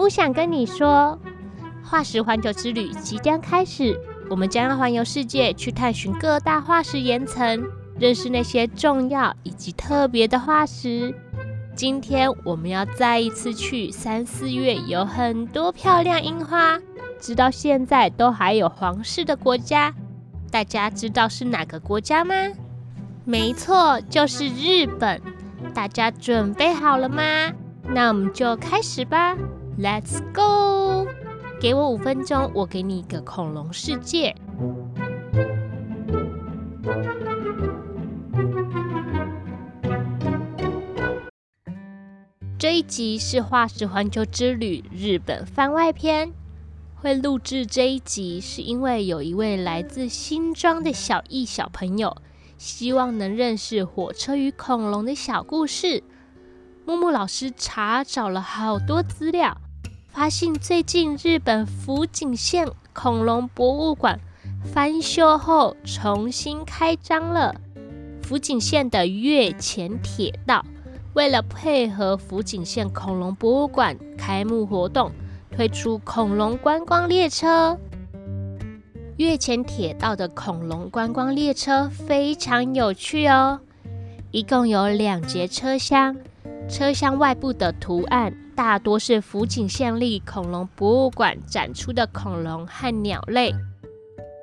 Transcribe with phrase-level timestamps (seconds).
[0.00, 1.18] 不想跟你说，
[1.84, 3.94] 化石环球之旅即将开始，
[4.30, 7.62] 我们将要环游世界，去探寻各大化石岩层，
[7.98, 11.14] 认识那些重要以及特别的化石。
[11.74, 16.80] 今天我们要再一次去三四月有很多漂亮樱花，
[17.20, 19.94] 直到现在都还有皇室的国家。
[20.50, 22.34] 大家知道是哪个国家吗？
[23.26, 25.20] 没错，就是日本。
[25.74, 27.22] 大家准备好了吗？
[27.86, 29.36] 那我们就开始吧
[29.78, 31.06] ，Let's go！
[31.60, 34.34] 给我五分钟，我给你一个恐龙世界。
[42.58, 46.32] 这一集是化石环球之旅日本番外篇。
[46.96, 52.16] 会录制这一集，是因为有一位来自新庄的小艺小朋友。
[52.58, 56.02] 希望能认识火车与恐龙的小故事。
[56.90, 59.56] 木木老师查找了好多资料，
[60.08, 64.18] 发现最近日本福井县恐龙博物馆
[64.64, 67.54] 翻修后重新开张了。
[68.24, 70.64] 福井县的月前铁道
[71.14, 75.12] 为了配合福井县恐龙博物馆开幕活动，
[75.52, 77.78] 推出恐龙观光列车。
[79.16, 83.60] 月前铁道的恐龙观光列车非常有趣哦，
[84.32, 86.16] 一共有两节车厢，
[86.68, 93.54] 车厢外部的图案大多是福井县立恐龙博物馆展出的恐龙和鸟类。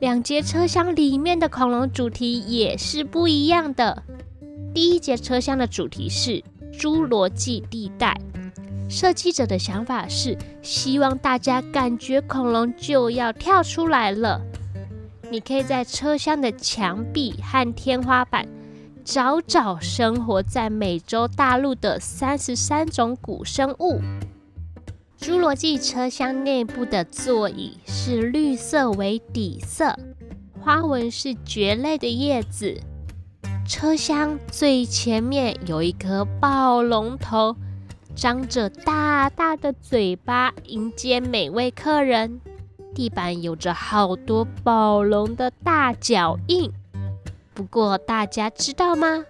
[0.00, 4.02] 两节车厢里面的恐龙主题也是不一样的。
[4.74, 6.42] 第一节车厢的主题是
[6.72, 8.16] 侏罗纪地带，
[8.88, 14.40] 设计者的想法是希望大家感觉恐龙就要跳出来了。
[15.30, 18.46] 你可以在车厢的墙壁和天花板
[19.10, 24.02] 找找生活在美洲大陆的三十三种古生物。
[25.18, 29.98] 侏罗纪车厢内部的座椅是绿色为底色，
[30.60, 32.82] 花纹是蕨类的叶子。
[33.66, 37.56] 车厢最前面有一颗暴龙头，
[38.14, 42.42] 张着大大的嘴巴迎接每位客人。
[42.94, 46.70] 地板有着好多暴龙的大脚印，
[47.58, 49.24] 不过大家知道吗？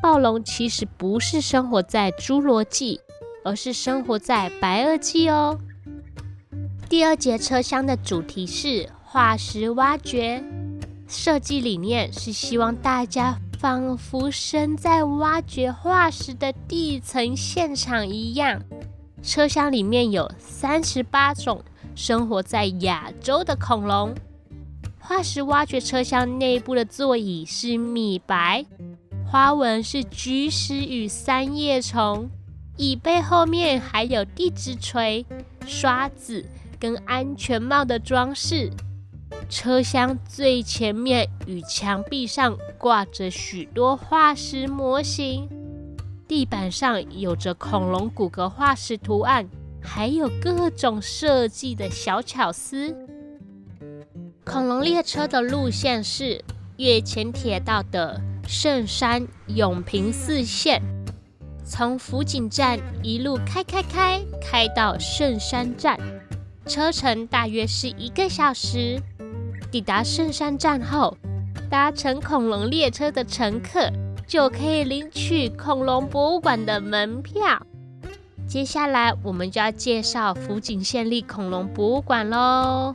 [0.00, 3.00] 暴龙其实不是生活在侏罗纪，
[3.44, 5.58] 而是生活在白垩纪哦。
[6.88, 10.40] 第二节车厢的主题是化石挖掘，
[11.08, 18.62] 设计理念是希望大家仿佛身在挖掘化石的地层现场一样。
[19.20, 21.60] 车厢里面有三十八种。
[21.96, 24.14] 生活在亚洲的恐龙，
[25.06, 28.64] 化石挖掘车厢内部的座椅是米白，
[29.30, 32.30] 花纹是菊石与三叶虫，
[32.78, 35.26] 椅背后面还有地质锤、
[35.66, 36.46] 刷子
[36.80, 38.70] 跟安全帽的装饰。
[39.50, 45.46] 车厢最前面与墙壁上挂着许多化石模型，
[46.26, 49.46] 地板上有着恐龙骨骼化石图案。
[49.86, 52.96] 还有各种设计的小巧思。
[54.44, 56.44] 恐龙列车的路线是
[56.76, 60.82] 月前铁道的圣山永平四线，
[61.64, 65.98] 从福井站一路开开开开到圣山站，
[66.66, 69.00] 车程大约是一个小时。
[69.72, 71.16] 抵达圣山站后，
[71.70, 73.90] 搭乘恐龙列车的乘客
[74.26, 77.66] 就可以领取恐龙博物馆的门票。
[78.46, 82.94] 接下来，我们就要介绍福井县立恐龙博物馆喽。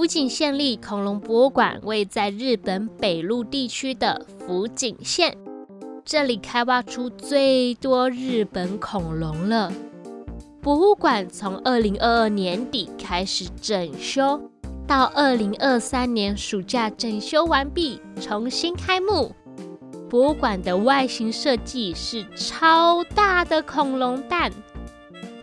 [0.00, 5.36] 福井县立恐龙博物馆位在日本北陆地区的福井县，
[6.06, 9.70] 这里开挖出最多日本恐龙了。
[10.62, 14.40] 博物馆从二零二二年底开始整修。
[14.86, 19.30] 到二零二三年暑假整修完毕，重新开幕。
[20.08, 24.50] 博物馆的外形设计是超大的恐龙蛋，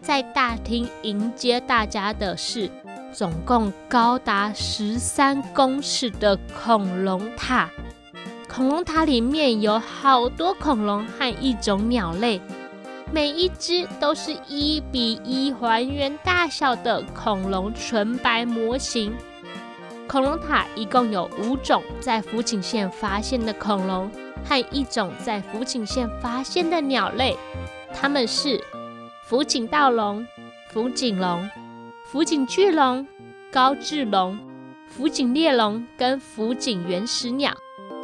[0.00, 2.70] 在大厅迎接大家的是
[3.16, 7.70] 总共高达十三公尺的恐龙塔。
[8.46, 12.38] 恐龙塔里面有好多恐龙和一种鸟类，
[13.10, 19.14] 每一只都是一比一还原大小的恐龙纯白模型。
[20.06, 24.10] 恐龙塔一共有五种在福井县发现的恐龙
[24.44, 27.34] 和一种在福井县发现的鸟类，
[27.94, 28.62] 它们是
[29.24, 30.26] 福井盗龙、
[30.68, 31.48] 福井龙、
[32.08, 33.04] 福井巨龙、
[33.50, 34.38] 高志龙、
[34.86, 37.52] 福井猎龙跟福井原始鸟。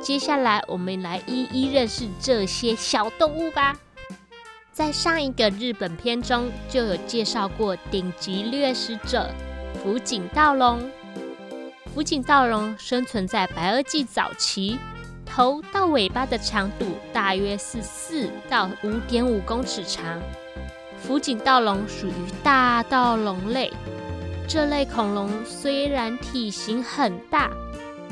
[0.03, 3.79] 接下来我们来一一认识这些小动物吧。
[4.73, 9.31] 在上一个日本片中就有介绍过顶级掠食者
[9.81, 10.83] 福井道龙。
[11.95, 14.81] 福井道龙生存在白垩纪早期，
[15.25, 20.21] 头到尾巴的长度大约是四到五点五公尺长。
[20.99, 22.13] 福井道龙属于
[22.45, 23.73] 大盗龙类，
[24.53, 27.51] 这类恐龙虽然体型很大。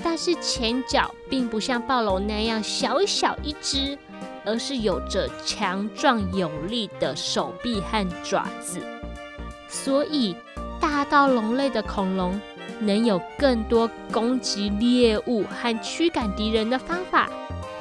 [0.02, 3.98] 但是前脚并不像暴龙那样小小一只，
[4.46, 8.80] 而是有着强壮有力的手臂和爪子，
[9.68, 10.34] 所以
[10.80, 12.40] 大到龙类的恐龙
[12.78, 17.28] 能有更多攻击猎物和驱赶敌人的方法，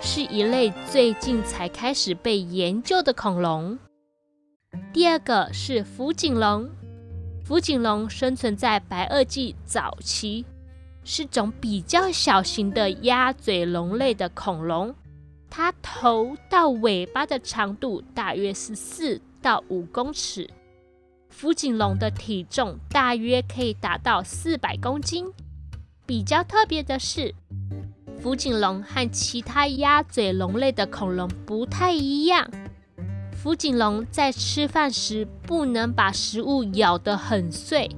[0.01, 3.79] 是一类最近才开始被研究的恐龙。
[4.91, 6.69] 第二个是福井龙，
[7.50, 10.46] 福锦龙生存在白垩纪早期。
[11.04, 14.94] 是种比较小型的鸭嘴龙类的恐龙，
[15.50, 20.48] 它头到尾巴的长度大约是四到五公尺。
[21.31, 25.25] 福锦龙的体重大约可以达到四百公斤。
[26.06, 27.34] 比较特别的是，
[28.22, 32.48] 福锦龙和其他鸭嘴龙类的恐龙不太一样。
[33.41, 37.89] 福井龙在吃饭时不能把食物咬得很碎。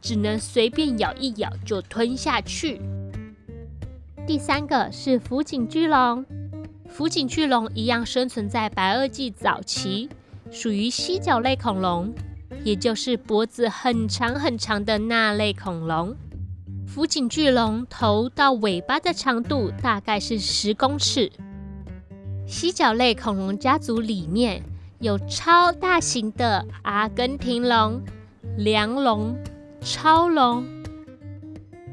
[0.00, 2.80] 只能随便咬一咬就吞下去。
[4.24, 6.24] 第三个是福井巨龙，
[6.88, 10.08] 福井巨龙一样生存在白垩纪早期，
[10.52, 12.14] 属于犀角类恐龙，
[12.62, 16.14] 也就是脖子很长很长的那类恐龙。
[16.86, 21.32] 福井巨龙头到尾巴的长度大概是十公尺。
[22.46, 24.62] 犀角类恐龙家族里面
[24.98, 28.02] 有超大型的阿根廷龙、
[28.56, 29.36] 梁龙。
[29.82, 30.64] 超龙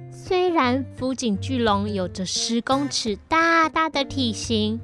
[0.09, 4.79] 虽然福井巨龙有着十公尺大大的体型，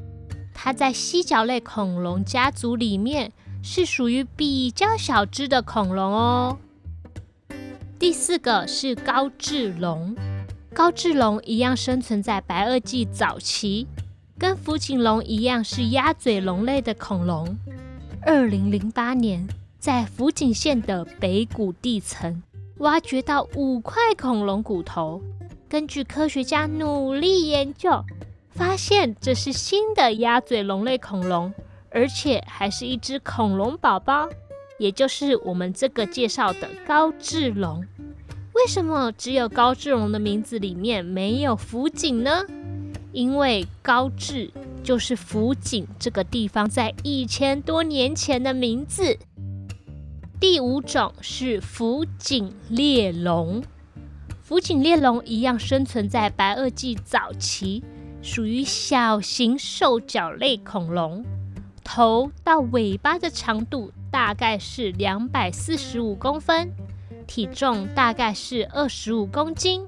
[0.53, 3.31] 它在犀角类恐龙家族里面
[3.63, 6.57] 是属于比较小只的恐龙哦。
[7.97, 10.15] 第四个是高智龙，
[10.73, 13.87] 高智龙一样生存在白垩纪早期，
[14.37, 17.57] 跟福井龙一样是鸭嘴龙类的恐龙。
[18.21, 19.47] 二零零八年，
[19.79, 22.41] 在福井县的北谷地层。
[22.79, 25.21] 挖掘到五块恐龙骨头，
[25.67, 28.03] 根据科学家努力研究，
[28.49, 31.53] 发现这是新的鸭嘴龙类恐龙，
[31.91, 34.29] 而且还是一只恐龙宝宝，
[34.77, 37.85] 也就是我们这个介绍的高智龙。
[38.53, 42.43] 为什么只有高智龙的名字里面没有福井呢？
[43.11, 44.51] 因为高智
[44.89, 49.19] 就是福井这个地方在一千多年前的名字。
[50.39, 53.61] 第五种是福井猎龙，
[54.41, 57.83] 福井猎龙一样生存在白垩纪早期，
[58.23, 61.23] 属于小型兽脚类恐龙，
[61.83, 66.71] 头到尾巴的长度大概是两百四十五公分，
[67.27, 69.85] 体重大概是二十五公斤。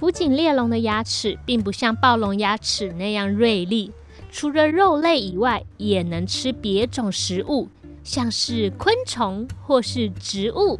[0.00, 3.92] 福井猎龙的牙齿并不像暴龙牙齿那样锐利，
[4.32, 7.68] 除了肉类以外，也能吃别种食物。
[8.02, 10.78] 像是昆虫或是植物，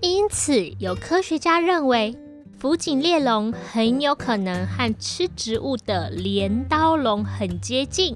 [0.00, 2.16] 因此有科学家认为
[2.56, 8.14] 福井猎龙很有可能和吃植物的镰刀龙很接近。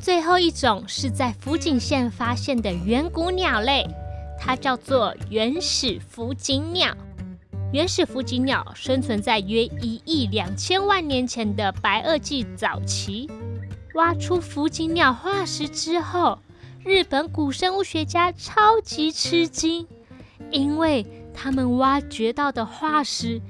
[0.00, 3.84] 最后一种是在福井县发现的远古鸟类，
[4.38, 6.96] 它叫做原始福井鸟。
[7.76, 13.28] 原始福井鸟生存在约一亿两千万年前的白垩纪早期。
[13.92, 16.38] 挖出福井鸟化石之后，
[16.82, 19.86] 日本古生物学家超级吃惊，
[20.50, 21.04] 因为
[21.34, 23.42] 他们挖掘到的化石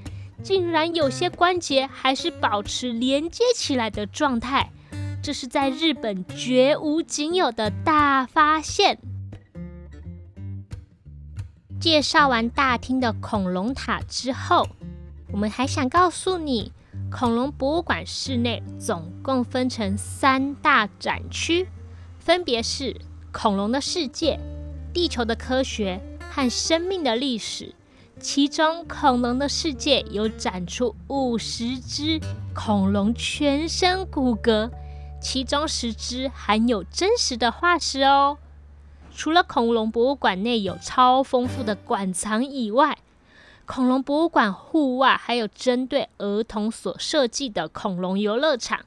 [0.43, 4.73] 竟然有些关节还是保持连接起来的状态，
[5.23, 8.99] 这是在日本绝无仅有的大发现。
[11.87, 14.67] 介绍完大厅的恐龙塔之后，
[15.31, 16.73] 我们还想告诉你。
[17.13, 21.69] 恐龙博物馆室内总共分成三大展区，
[22.19, 23.01] 分别是
[23.31, 24.41] 恐龙的世界、
[24.93, 27.73] 地球的科学和生命的历史。
[28.19, 32.21] 其中，恐龙的世界有展出五十只
[32.53, 34.73] 恐龙全身骨骼，
[35.21, 38.39] 其中十只含有真实的化石哦。
[39.17, 42.99] 除了恐龙博物馆内有超丰富的馆藏以外，
[43.65, 48.81] 恐龙博物馆户外还有针对儿童所设计的恐龙游乐场。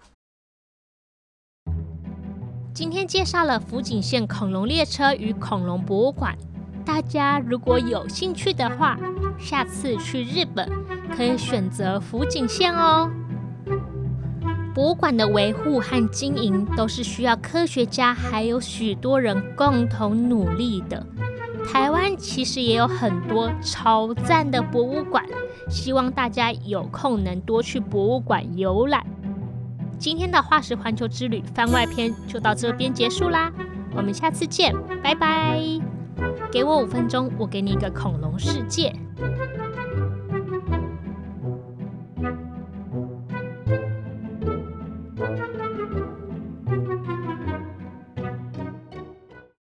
[2.76, 6.38] 今天介绍了福井县恐龙列车与恐龙博物馆，
[6.86, 9.00] 大家如果有兴趣的话，
[9.40, 10.72] 下次去日本
[11.18, 13.12] 可以选择福井县哦。
[14.74, 21.06] 博物馆的维护和经营都是需要科学家还有许多人共同努力的。
[21.72, 25.24] 台湾其实也有很多超赞的博物馆，
[25.70, 29.06] 希望大家有空能多去博物馆游览。
[29.98, 33.52] 今天的化石环球之旅番外篇就到这边结束啦，
[33.96, 34.74] 我们下次见，
[35.04, 35.60] 拜拜。
[36.52, 38.94] 给我五分钟，我给你一个恐龙世界。